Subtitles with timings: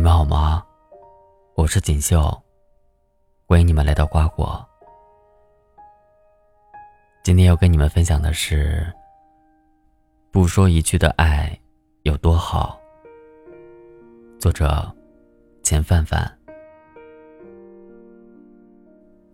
[0.00, 0.64] 你们好吗？
[1.56, 2.22] 我是锦绣，
[3.44, 4.66] 欢迎你们来到瓜果。
[7.22, 8.90] 今天要跟你们分享的是：
[10.30, 11.54] 不说一句的爱
[12.04, 12.80] 有多好。
[14.38, 14.90] 作者：
[15.62, 16.34] 钱范范。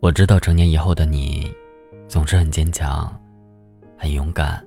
[0.01, 1.49] 我知道成年以后的你，
[2.09, 3.17] 总是很坚强，
[3.97, 4.67] 很勇敢。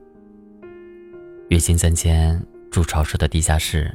[1.50, 2.41] 月薪三千，
[2.71, 3.93] 住潮湿的地下室。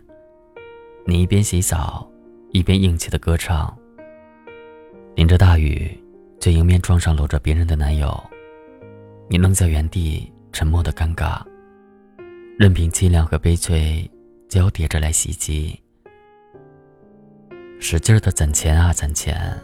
[1.06, 2.10] 你一边洗澡，
[2.50, 3.76] 一边硬气的歌唱。
[5.14, 6.02] 淋着大雨，
[6.40, 8.18] 却迎面撞上搂着别人的男友。
[9.28, 11.42] 你愣在原地，沉默的尴尬，
[12.58, 14.10] 任凭凄凉和悲催
[14.48, 15.78] 交叠着来袭击。
[17.78, 19.60] 使劲的攒钱啊攒钱，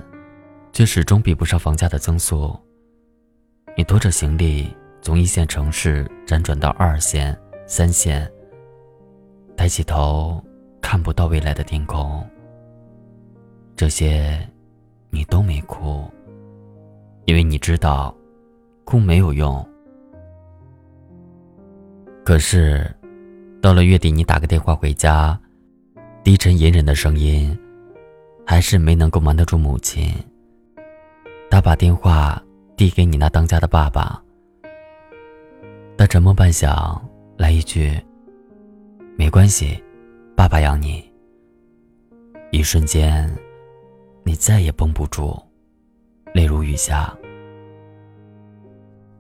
[0.73, 2.55] 却始终比不上房价的增速。
[3.79, 4.69] 你拖着行李
[5.01, 7.35] 从一线城市辗转到二线、
[7.67, 8.31] 三线，
[9.57, 10.39] 抬起头。
[10.81, 12.25] 看不到未来的天空，
[13.77, 14.39] 这些
[15.11, 16.11] 你都没哭，
[17.27, 18.15] 因为你知道，
[18.85, 19.67] 哭没有用。
[22.25, 22.91] 可是，
[23.61, 25.39] 到了月底，你打个电话回家，
[26.23, 27.57] 低沉隐忍的声音，
[28.47, 30.13] 还是没能够瞒得住母亲。
[31.51, 32.41] 他把电话
[32.77, 34.23] 递给你那当家的爸爸，
[35.97, 37.01] 他沉默半晌，
[37.37, 38.01] 来一句
[39.19, 39.83] ：“没关系。”
[40.41, 41.05] 爸爸养你。
[42.51, 43.31] 一瞬间，
[44.25, 45.39] 你再也绷不住，
[46.33, 47.15] 泪如雨下。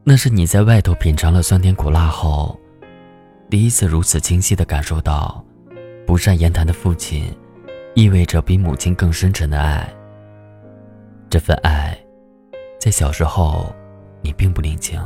[0.02, 2.58] 那是你在外头品尝了酸甜苦辣后，
[3.50, 5.44] 第一次如此清晰的感受到，
[6.06, 7.30] 不善言谈的父亲，
[7.94, 9.86] 意味着比母亲更深沉的爱。
[11.28, 11.94] 这份爱，
[12.78, 13.70] 在小时候，
[14.22, 14.98] 你并不领情。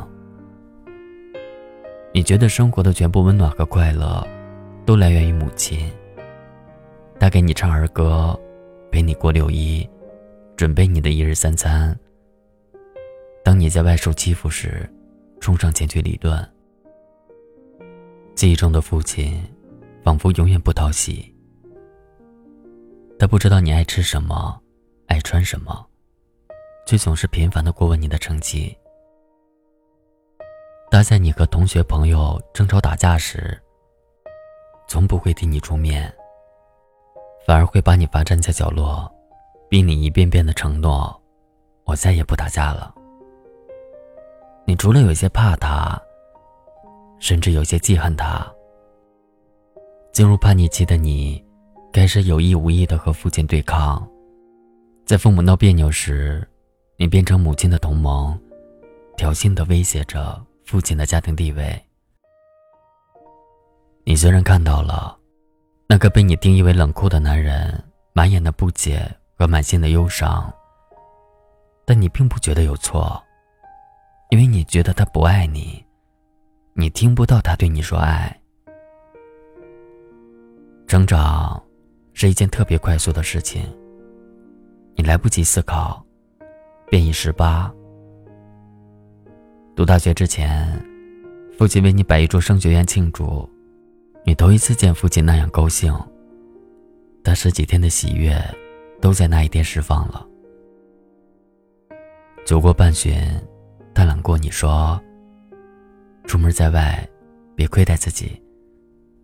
[2.13, 4.25] 你觉得生活的全部温暖和快乐，
[4.87, 5.91] 都来源于母亲。
[7.19, 8.39] 他给你唱儿歌，
[8.91, 9.89] 陪你过六一，
[10.57, 11.99] 准备你的一日三餐。
[13.43, 14.89] 当你在外受欺负时，
[15.41, 16.47] 冲上前去理论。
[18.35, 19.43] 记忆中的父亲，
[20.03, 21.35] 仿佛永远不讨喜。
[23.19, 24.61] 他不知道你爱吃什么，
[25.07, 25.87] 爱穿什么，
[26.87, 28.77] 却总是频繁的过问你的成绩。
[30.91, 33.59] 他在你和同学朋友争吵打架时，
[34.89, 36.13] 从不会替你出面。
[37.47, 39.13] 反而会把你罚站在角落，
[39.69, 41.15] 逼你一遍遍的承诺
[41.85, 42.95] ：“我再也不打架了。”
[44.67, 46.01] 你除了有些怕他，
[47.19, 48.51] 甚至有些记恨他。
[50.11, 51.45] 进入叛逆期的你，
[51.93, 54.09] 开始有意无意的和父亲对抗，
[55.05, 56.49] 在父母闹别扭时，
[56.97, 58.39] 你变成母亲的同盟，
[59.19, 61.79] 挑衅的威胁着父亲的家庭地位。
[64.05, 65.19] 你虽然看到了。
[65.87, 69.09] 那个被你定义为冷酷的男人，满眼的不解
[69.39, 70.53] 和满心的忧伤。
[71.85, 73.23] 但你并不觉得有错，
[74.31, 75.85] 因为你觉得他不爱你，
[76.73, 78.35] 你听不到他对你说爱。
[80.87, 81.63] 成长
[82.15, 83.63] 是一件特别快速的事情，
[84.97, 86.05] 你来不及思考，
[86.89, 87.73] 便已十八。
[89.77, 90.83] 读大学之前，
[91.59, 93.49] 父亲为你摆一桌升学宴庆祝。
[94.27, 95.95] 你头一次见父亲那样高兴，
[97.23, 98.35] 但十几天的喜悦
[98.99, 100.27] 都在那一天释放了。
[102.47, 103.15] 酒过半巡，
[103.95, 104.99] 他揽过你说
[106.25, 107.07] ：“出门在外，
[107.55, 108.43] 别亏待自己，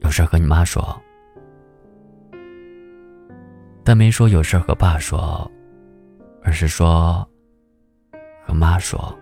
[0.00, 1.00] 有事和你妈说。”
[3.82, 5.50] 但没说有事和爸说，
[6.42, 7.26] 而是说
[8.46, 9.18] 和妈说。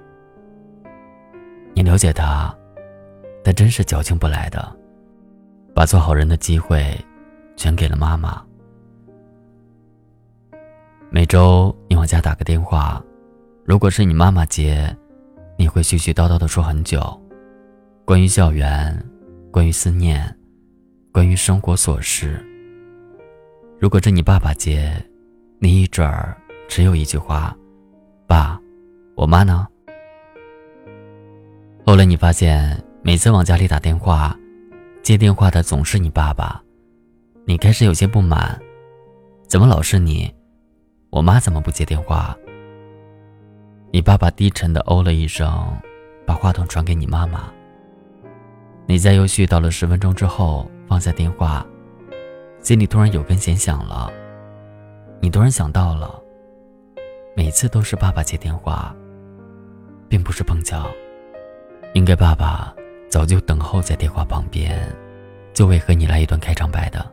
[1.72, 2.52] 你了解他，
[3.44, 4.76] 但真是矫情不来的。
[5.78, 6.92] 把做好人的机会，
[7.54, 8.44] 全给了妈妈。
[11.08, 13.00] 每周你往家打个电话，
[13.64, 14.92] 如果是你妈妈接，
[15.56, 17.00] 你会絮絮叨叨的说很久，
[18.04, 18.92] 关于校园，
[19.52, 20.36] 关于思念，
[21.12, 22.44] 关于生活琐事。
[23.78, 24.92] 如果是你爸爸接，
[25.60, 26.36] 你一准儿
[26.66, 27.56] 只有一句话
[28.26, 28.60] ：“爸，
[29.14, 29.68] 我妈呢？”
[31.86, 34.36] 后来你发现，每次往家里打电话。
[35.08, 36.62] 接电话的总是你爸爸，
[37.46, 38.60] 你开始有些不满，
[39.46, 40.30] 怎么老是你？
[41.08, 42.36] 我妈怎么不接电话？
[43.90, 45.66] 你爸爸低沉的哦了一声，
[46.26, 47.50] 把话筒传给你妈妈。
[48.84, 51.66] 你在又絮叨了十分钟之后放下电话，
[52.60, 54.12] 心里突然有根弦响了。
[55.22, 56.22] 你突然想到了，
[57.34, 58.94] 每次都是爸爸接电话，
[60.06, 60.86] 并不是碰巧，
[61.94, 62.74] 应该爸爸。
[63.08, 64.94] 早就等候在电话旁边，
[65.54, 67.10] 就为和你来一段开场白的。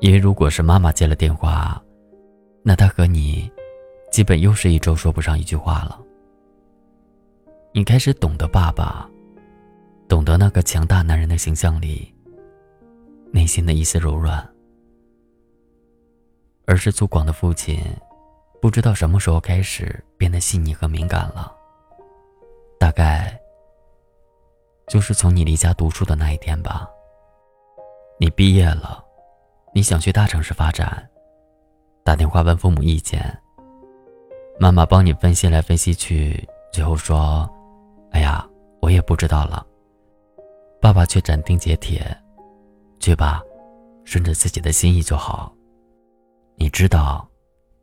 [0.00, 1.82] 因为如果是妈妈接了电话，
[2.62, 3.50] 那他和你，
[4.10, 5.98] 基本又是一周说不上一句话了。
[7.72, 9.08] 你开始懂得爸爸，
[10.08, 12.12] 懂得那个强大男人的形象里，
[13.32, 14.46] 内心的一丝柔软。
[16.66, 17.80] 而是粗犷的父亲，
[18.60, 21.52] 不知道什么时候开始变得细腻和敏感了。
[22.78, 23.39] 大概，
[24.90, 26.90] 就是从你离家读书的那一天吧。
[28.18, 29.04] 你毕业了。
[29.72, 31.08] 你想去大城市发展，
[32.02, 33.22] 打电话问父母意见。
[34.58, 37.48] 妈妈帮你分析来分析去，最后说
[38.10, 38.44] ：“哎呀，
[38.82, 39.64] 我也不知道了。”
[40.82, 42.04] 爸爸却斩钉截铁
[42.98, 43.40] ：“去吧，
[44.04, 45.54] 顺着自己的心意就好。”
[46.58, 47.24] 你知道，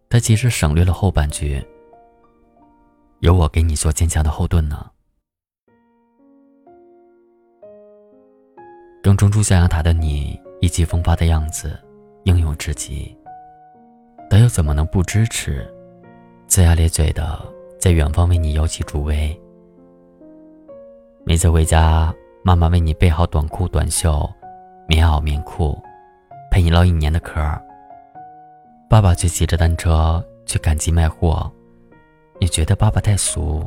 [0.10, 1.66] 他其实省略了后半句
[3.22, 4.92] ：“有我给你做坚强的后盾呢。”
[9.08, 10.38] 刚冲出象牙塔的你。
[10.60, 11.80] 意气风发的样子，
[12.24, 13.16] 英勇至极。
[14.30, 15.66] 他又怎么能不支持？
[16.50, 17.40] 龇牙咧嘴的
[17.80, 19.40] 在远方为你摇旗助威。
[21.24, 22.14] 每次回家，
[22.44, 24.30] 妈妈为你备好短裤、短袖、
[24.90, 25.82] 棉袄、棉裤，
[26.52, 27.64] 陪你唠一年的嗑儿。
[28.90, 31.50] 爸爸却骑着单车去赶集卖货。
[32.42, 33.64] 你觉得爸爸太俗，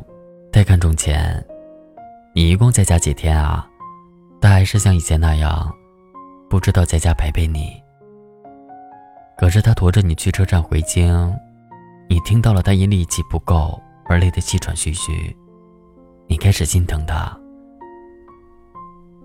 [0.51, 1.43] 太看重钱？
[2.35, 3.67] 你一共在家几天啊？
[4.41, 5.71] 他还是像以前那样。
[6.49, 7.81] 不知道在家陪陪你。
[9.37, 11.33] 可是他驮着你去车站回京，
[12.09, 15.33] 你听到了他因力气不够而累得气喘吁吁，
[16.27, 17.33] 你开始心疼他。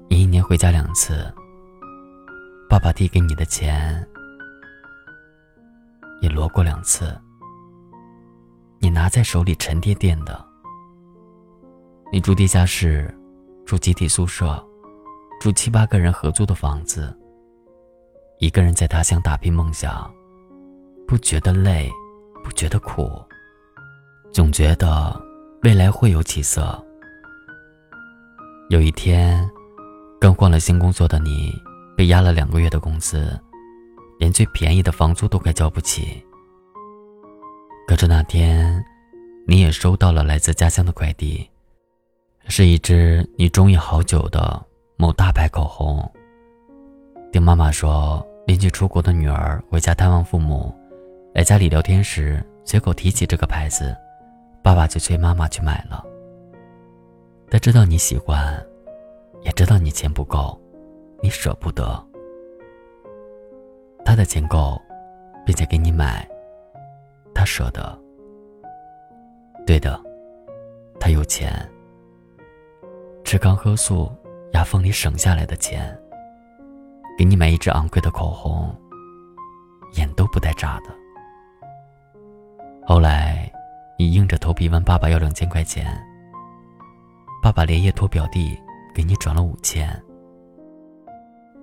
[0.09, 1.35] 你一年回家两次，
[2.71, 4.07] 爸爸递给你的钱
[6.23, 7.13] 也罗过两次，
[8.79, 10.47] 你拿在手里沉甸甸的。
[12.13, 13.13] 你住地下室，
[13.65, 14.65] 住集体宿舍。
[15.39, 17.15] 住七八个人合租的房子，
[18.39, 20.13] 一个人在他乡打拼梦想，
[21.07, 21.91] 不觉得累，
[22.43, 23.11] 不觉得苦，
[24.33, 25.19] 总觉得
[25.63, 26.83] 未来会有起色。
[28.71, 29.49] 有一天，
[30.21, 31.55] 刚换了新工作的你，
[31.97, 33.39] 被压了两个月的工资，
[34.19, 36.21] 连最便宜的房租都快交不起。
[37.87, 38.85] 可是那天，
[39.47, 41.49] 你也收到了来自家乡的快递，
[42.49, 44.66] 是一支你中意好久的。
[44.99, 46.11] 某大牌口红。
[47.31, 50.75] 听妈妈说，邻居出国的女儿回家探望父母，
[51.35, 53.95] 来家里聊天时随口提起这个牌子，
[54.63, 56.03] 爸爸就催妈妈去买了。
[57.51, 58.59] 他知道你喜欢，
[59.43, 60.59] 也知道你钱不够，
[61.21, 62.03] 你舍不得。
[64.03, 64.81] 他的钱够，
[65.45, 66.27] 并且给你买，
[67.35, 67.99] 他舍得。
[69.67, 70.01] 对的，
[70.99, 71.53] 他有钱，
[73.25, 74.11] 吃糠喝素。
[74.53, 75.97] 牙缝里省下来的钱，
[77.19, 78.75] 给你买一支昂贵的口红，
[79.95, 80.95] 眼都不带眨的。
[82.87, 83.51] 后来，
[83.99, 85.87] 你硬着头皮问爸爸要两千块钱，
[87.43, 88.59] 爸爸连夜托表弟
[88.95, 90.03] 给你转了五千。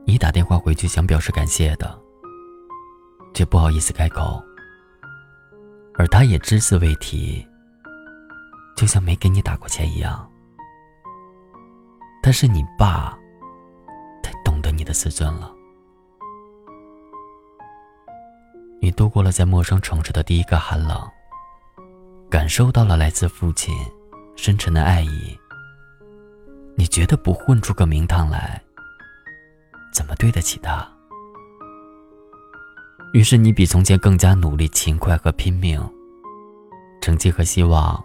[0.05, 1.97] 你打电话回去想表示感谢的，
[3.33, 4.43] 却不好意思开口，
[5.95, 7.47] 而他也只字未提，
[8.75, 10.29] 就像没给你打过钱一样。
[12.25, 13.19] 但是你爸，
[14.23, 15.53] 太懂得你的自尊了。
[18.81, 21.05] 你度过了在陌生城市的第一个寒冷，
[22.29, 23.75] 感受到了来自父亲
[24.37, 25.37] 深沉的爱意。
[26.77, 28.61] 你觉得不混出个名堂来，
[29.93, 30.89] 怎么对得起他？
[33.13, 35.77] 于是你比从前更加努力、勤快和拼命，
[37.01, 38.01] 成绩和希望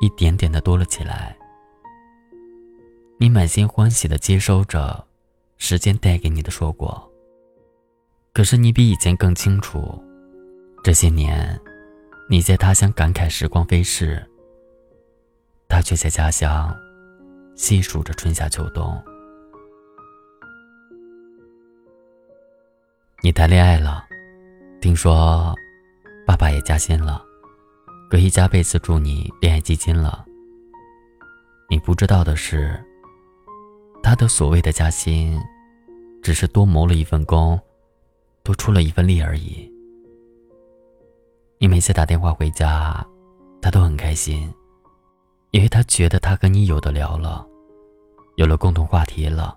[0.00, 1.36] 一点点的多了起来。
[3.22, 5.06] 你满心欢喜的接收着
[5.56, 7.08] 时间带给你的硕果。
[8.32, 10.02] 可是你比以前更清楚，
[10.82, 11.56] 这些年
[12.28, 14.28] 你在他乡感慨时光飞逝，
[15.68, 16.76] 他却在家乡
[17.54, 19.00] 细数着春夏秋冬。
[23.22, 24.04] 你谈恋爱了，
[24.80, 25.54] 听说
[26.26, 27.24] 爸爸也加薪了，
[28.10, 30.24] 可以加倍资助你恋爱基金了。
[31.70, 32.84] 你不知道的是。
[34.02, 35.40] 他的所谓的加薪，
[36.22, 37.58] 只是多谋了一份工，
[38.42, 39.70] 多出了一份力而已。
[41.58, 43.06] 你每次打电话回家，
[43.60, 44.52] 他都很开心，
[45.52, 47.46] 因为他觉得他和你有的聊了，
[48.36, 49.56] 有了共同话题了。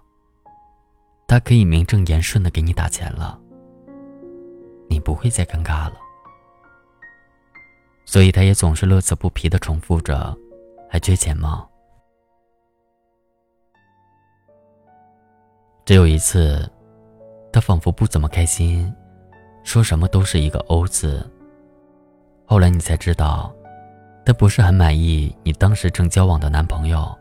[1.28, 3.40] 他可以名正言顺的给你打钱了，
[4.88, 5.96] 你不会再尴尬了。
[8.06, 10.38] 所以他也总是乐此不疲的重复着
[10.88, 11.68] ：“还缺钱吗？”
[15.86, 16.68] 只有一次，
[17.54, 18.92] 他仿佛不怎么开心，
[19.63, 21.24] 说什么都是一个“欧”字。
[22.44, 23.54] 后来你才知道，
[24.25, 27.15] 他不是很满意你当时正交往的男朋友，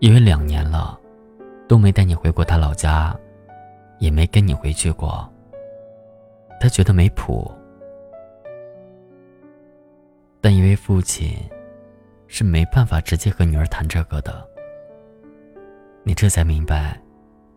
[0.00, 0.98] 因为两年了，
[1.68, 3.14] 都没带你回过他老家，
[3.98, 5.30] 也没跟你回去过。
[6.58, 7.52] 他觉得没谱。
[10.40, 11.36] 但因为父亲
[12.28, 14.42] 是没办法直接和女儿谈这个的，
[16.02, 16.98] 你这才明白，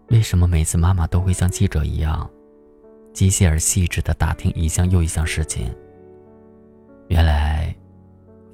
[0.09, 2.29] 为什么每次妈妈都会像记者一样，
[3.11, 5.73] 机械而细致的打听一项又一项事情。
[7.07, 7.75] 原来，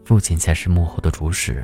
[0.05, 1.63] 父亲才是幕后的主使。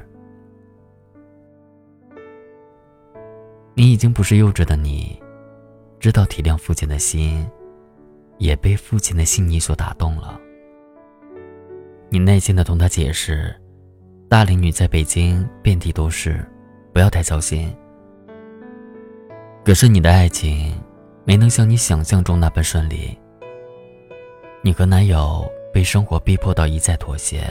[3.73, 5.21] 你已经不是幼稚的你，
[5.99, 7.47] 知道体谅父亲的心，
[8.37, 10.39] 也被父亲的细腻所打动了。
[12.09, 13.55] 你耐心的同他解释，
[14.29, 16.43] 大龄女在北京遍地都是，
[16.93, 17.73] 不要太操心。
[19.67, 20.81] 可是你的爱情
[21.25, 23.19] 没能像你想象中那般顺利。
[24.61, 27.43] 你和男友被生活逼迫到一再妥协，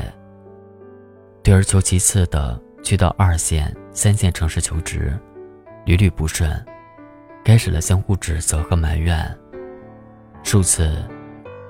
[1.45, 5.15] 退而求其次的去到二线、三线城市求职，
[5.85, 6.51] 屡屡不顺，
[7.45, 9.39] 开始了相互指责和埋怨。
[10.43, 10.97] 数次，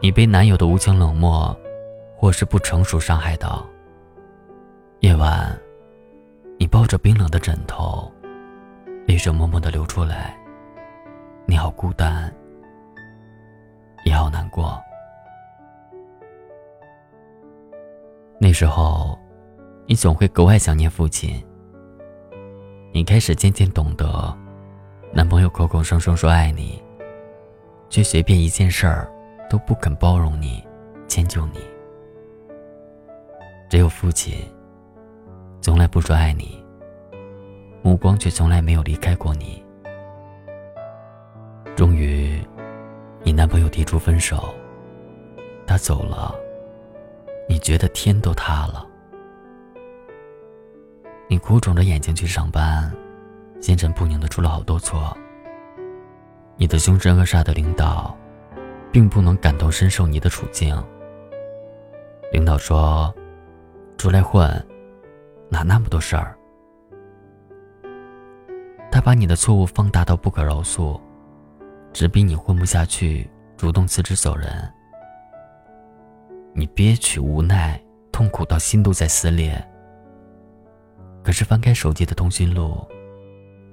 [0.00, 1.58] 你被男友的无情冷漠。
[2.18, 3.68] 或是不成熟伤害到。
[5.00, 5.54] 夜晚，
[6.56, 8.10] 你抱着冰冷的枕头，
[9.06, 10.36] 泪水默默的流出来。
[11.46, 12.34] 你好孤单，
[14.04, 14.82] 也好难过。
[18.40, 19.16] 那时候，
[19.86, 21.40] 你总会格外想念父亲。
[22.92, 24.36] 你开始渐渐懂得，
[25.12, 26.82] 男朋友口口声声说爱你，
[27.88, 29.08] 却随便一件事儿
[29.48, 30.66] 都不肯包容你、
[31.06, 31.60] 迁就你。
[33.70, 34.34] 只有父亲，
[35.60, 36.60] 从来不说爱你，
[37.86, 39.64] 目光却从来没有离开过你。
[41.76, 42.44] 终于，
[43.22, 44.52] 你男朋友提出分手，
[45.68, 46.34] 他走了，
[47.48, 48.84] 你觉得天都塌了。
[51.28, 52.92] 你哭肿着眼睛去上班，
[53.60, 55.16] 心神不宁的出了好多错。
[56.56, 58.16] 你的凶神恶煞的领导，
[58.90, 60.76] 并不能感同身受你的处境。
[62.32, 63.14] 领导说。
[63.96, 64.50] 出来混，
[65.48, 66.35] 哪那么多事儿？
[69.06, 71.00] 把你的错误放大到不可饶恕，
[71.92, 74.68] 只逼你混不下去，主动辞职走人。
[76.52, 79.64] 你憋屈、无奈、痛苦到心都在撕裂。
[81.22, 82.84] 可是翻开手机的通讯录，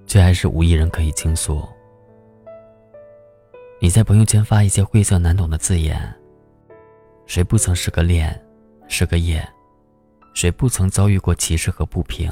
[0.06, 1.68] 却还是无一人可以倾诉。
[3.82, 6.00] 你在朋友圈发一些晦涩难懂的字眼，
[7.26, 8.40] 谁不曾是个恋，
[8.88, 9.44] 是个夜？
[10.36, 12.32] 谁不曾遭遇过歧视和不平？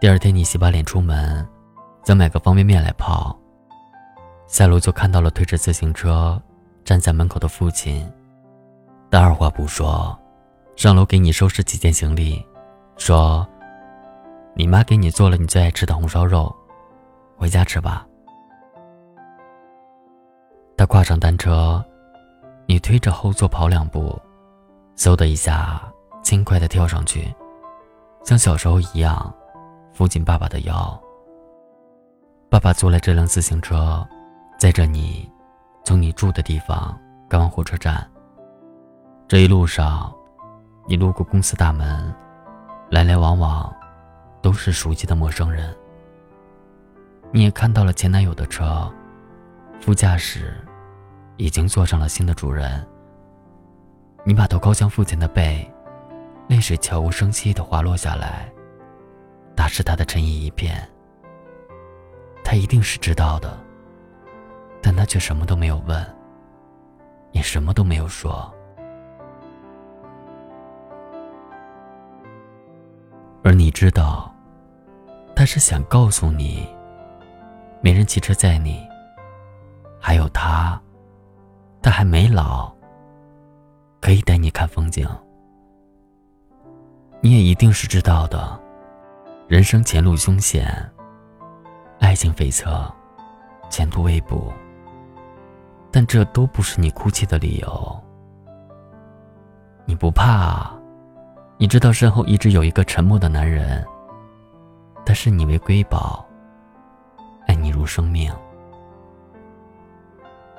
[0.00, 1.46] 第二天，你洗把脸出门，
[2.04, 3.38] 想买个方便面来泡。
[4.46, 6.40] 下楼就看到了推着自行车
[6.82, 8.10] 站在门口的父亲，
[9.10, 10.18] 他二话不说，
[10.74, 12.42] 上楼给你收拾几件行李，
[12.96, 13.46] 说
[14.56, 16.50] ：“你妈给你做了你最爱吃的红烧肉，
[17.36, 18.06] 回家吃吧。”
[20.78, 21.84] 他跨上单车。
[22.66, 24.16] 你推着后座跑两步，
[24.96, 25.82] 嗖的一下，
[26.22, 27.34] 轻快的跳上去，
[28.24, 29.34] 像小时候一样，
[30.00, 30.98] 扶紧爸爸的腰。
[32.48, 34.02] 爸爸坐了这辆自行车，
[34.58, 35.30] 载着你，
[35.84, 38.10] 从你住的地方赶往火车站。
[39.28, 40.10] 这一路上，
[40.88, 42.10] 你路过公司大门，
[42.90, 43.70] 来来往往，
[44.40, 45.76] 都是熟悉的陌生人。
[47.30, 48.90] 你也看到了前男友的车，
[49.82, 50.56] 副驾驶。
[51.36, 52.86] 已经坐上了新的主人。
[54.24, 55.70] 你把头靠向父亲的背，
[56.48, 58.50] 泪水悄无声息地滑落下来，
[59.60, 60.88] 那是他的衬衣一片。
[62.42, 63.58] 他一定是知道的，
[64.80, 66.02] 但他却什么都没有问，
[67.32, 68.50] 也什么都没有说。
[73.44, 74.34] 而你知道，
[75.36, 76.66] 他是想告诉你，
[77.82, 78.88] 没人骑车载你，
[80.00, 80.80] 还有他。
[81.82, 82.72] 他还没老，
[84.00, 85.06] 可以带你看风景。
[87.20, 88.58] 你也一定是知道的，
[89.50, 90.64] 人生前路凶险，
[91.98, 92.88] 爱情悱恻，
[93.68, 94.52] 前途未卜。
[95.90, 98.00] 但这都不是你哭泣的理由。
[99.86, 100.70] 你不怕，
[101.58, 103.84] 你知道身后一直有一个沉默的男人，
[105.04, 106.24] 他视你为瑰宝，
[107.48, 108.32] 爱你如生命。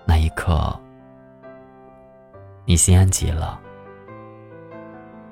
[0.05, 0.77] 那一刻。
[2.65, 3.57] 你心安极了，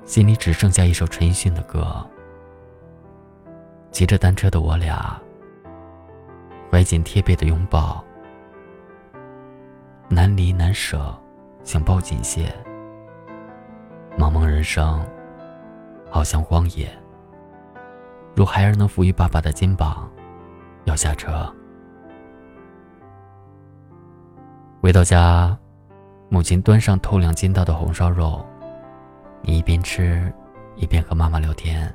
[0.06, 2.10] 心里只剩下一首陈奕迅的歌。
[3.92, 5.20] 骑着单车的我俩，
[6.72, 8.04] 怀紧贴背的拥抱，
[10.08, 11.14] 难离难舍，
[11.64, 12.46] 想抱紧些。
[14.18, 15.06] 茫茫人生，
[16.10, 16.90] 好像荒野。
[18.36, 20.10] 如孩儿能伏于爸爸的肩膀，
[20.86, 21.54] 要下车。
[24.82, 25.58] 回到家，
[26.30, 28.46] 母亲端上透亮筋道的红烧肉，
[29.42, 30.32] 你一边吃，
[30.76, 31.94] 一边和妈妈聊天。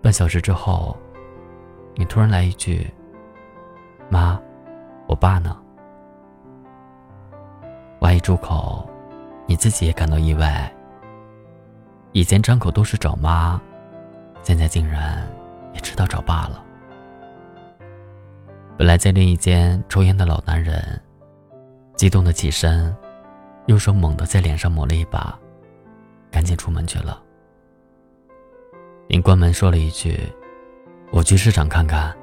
[0.00, 0.96] 半小时之后，
[1.94, 2.88] 你突然来一句
[4.08, 4.40] ：“妈，
[5.06, 5.56] 我爸呢？”
[8.00, 8.88] 话一出口，
[9.46, 10.72] 你自己也感到意外。
[12.12, 13.60] 以前张口都是找妈，
[14.42, 15.28] 现在竟然
[15.74, 16.64] 也知道找爸了。
[18.78, 20.80] 本来在另一间抽烟的老男人，
[21.96, 22.96] 激动的起身，
[23.66, 25.36] 用手猛地在脸上抹了一把，
[26.30, 27.20] 赶紧出门去了。
[29.10, 30.20] 你关门说了一句
[31.10, 32.14] ：“我去市场看看，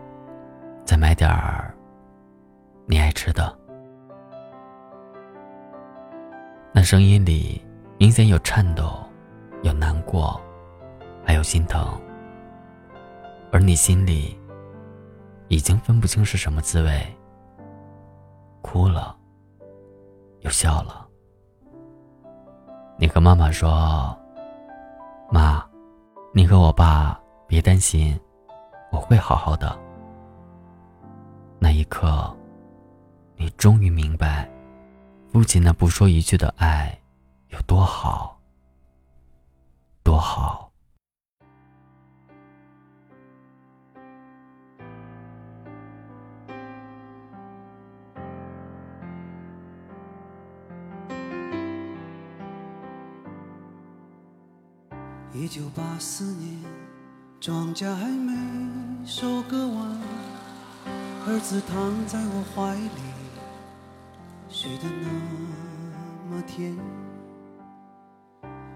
[0.86, 1.76] 再买点儿
[2.86, 3.58] 你爱吃的。”
[6.72, 7.60] 那声音里
[7.98, 9.04] 明显有颤抖，
[9.64, 10.40] 有难过，
[11.26, 12.00] 还有心疼。
[13.52, 14.40] 而你心里
[15.48, 17.04] 已经分不清是什么滋味，
[18.62, 19.18] 哭了，
[20.42, 21.08] 又笑了。
[23.00, 24.16] 你和妈妈说
[25.32, 25.66] ：“妈。”
[26.38, 28.20] 你和我爸别担心，
[28.92, 29.74] 我会好好的。
[31.60, 32.36] 那一刻，
[33.38, 34.46] 你终于明白，
[35.32, 37.00] 父亲那不说一句的爱
[37.52, 38.38] 有多好，
[40.04, 40.65] 多好。
[55.38, 56.62] 一九八四年，
[57.42, 58.34] 庄稼还没
[59.06, 60.00] 收割完，
[61.28, 63.02] 儿子躺在我怀里，
[64.48, 66.74] 睡得那么甜。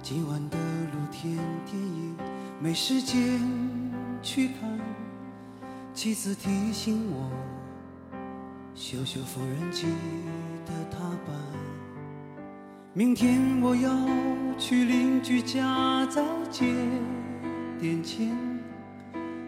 [0.04, 2.18] 今晚的露天电影
[2.62, 3.40] 没时间
[4.22, 4.78] 去看，
[5.94, 7.32] 妻子提醒我
[8.76, 9.88] 修修缝纫机
[10.66, 11.69] 的踏板。
[13.00, 13.90] 明天我要
[14.58, 16.66] 去邻居家再借
[17.80, 18.30] 点钱，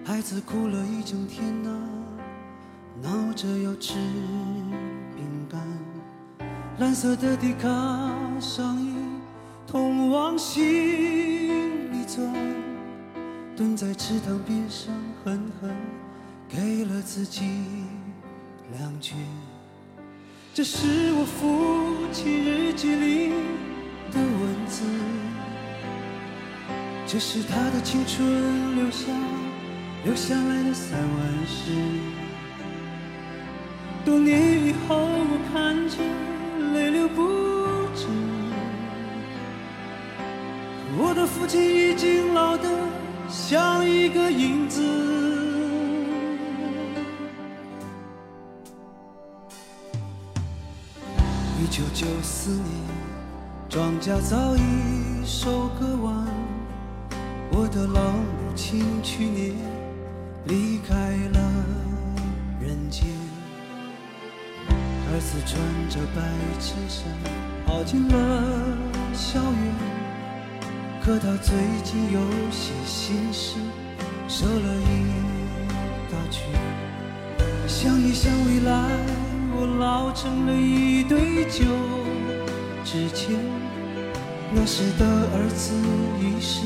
[0.05, 1.69] 孩子哭了一整天呐，
[3.03, 3.95] 闹着要吃
[5.17, 5.59] 饼干。
[6.79, 7.67] 蓝色的迪卡
[8.39, 8.95] 上衣
[9.67, 12.33] 通往心里钻，
[13.53, 14.93] 蹲在池塘边上
[15.25, 15.75] 狠狠
[16.47, 17.41] 给了自己
[18.79, 19.17] 两拳。
[20.53, 23.31] 这是我父亲日记里
[27.11, 29.07] 这是他的青春留下
[30.05, 31.73] 留下来的散文诗。
[34.05, 35.97] 多年以后，我看着
[36.73, 37.21] 泪流不
[37.97, 38.07] 止，
[40.97, 42.69] 我的父亲已经老得
[43.27, 44.81] 像一个影子。
[51.59, 52.65] 一九九四年，
[53.67, 54.61] 庄稼早已
[55.25, 56.20] 收割完。
[57.61, 59.53] 我的老母亲去年
[60.45, 60.95] 离开
[61.31, 61.39] 了
[62.59, 63.05] 人间。
[64.67, 66.23] 儿子穿着白
[66.59, 67.05] 衬衫
[67.63, 68.15] 跑进了
[69.13, 69.75] 校园，
[71.03, 72.19] 可他最近有
[72.49, 73.59] 些心事，
[74.27, 75.05] 瘦了一
[76.11, 76.49] 大圈。
[77.67, 78.89] 想一想未来。
[79.53, 81.65] 我老成了一堆旧
[82.83, 83.37] 纸钱，
[84.51, 85.75] 那时的儿子
[86.19, 86.61] 已是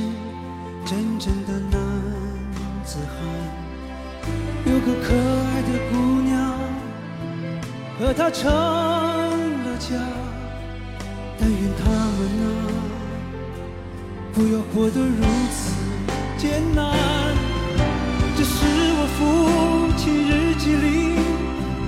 [0.86, 1.82] 真正的男
[2.86, 3.18] 子汉，
[4.66, 6.32] 有个可爱的姑娘
[7.98, 9.96] 和他成了家，
[11.40, 12.48] 但愿他们啊
[14.32, 15.74] 不要活得如此
[16.38, 16.86] 艰难。
[18.38, 18.54] 这是
[18.98, 21.16] 我父亲日记里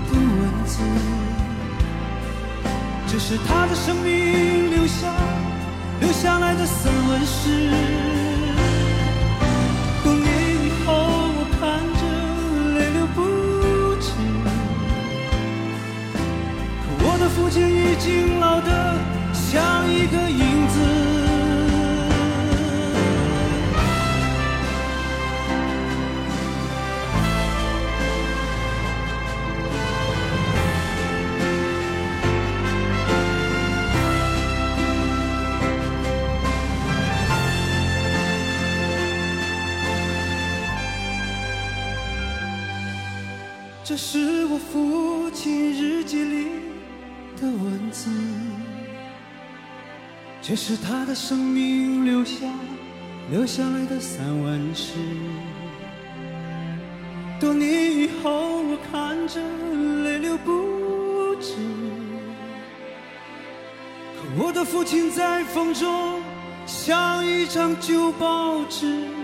[0.09, 0.81] 的文字。
[3.07, 5.13] 这是他的生命留下
[6.01, 7.76] 留下来的散文诗。
[43.87, 46.47] 这是我父亲日记里
[47.39, 48.11] 的文字，
[50.41, 52.47] 这是他的生命留下
[53.31, 54.91] 留下来的散文诗。
[57.39, 59.39] 多年以后，我看着
[60.03, 61.55] 泪流不止。
[64.17, 66.21] 可我的父亲在风中
[66.65, 69.16] 像一张旧报纸。